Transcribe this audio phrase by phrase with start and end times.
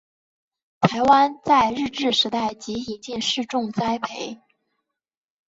[0.79, 4.41] 台湾在日治时代即引进试种栽培。